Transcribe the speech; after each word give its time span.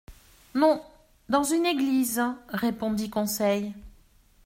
—Non, 0.55 0.81
dans 1.29 1.43
une 1.43 1.67
église, 1.67 2.23
répondit 2.49 3.11
Conseil. 3.11 3.75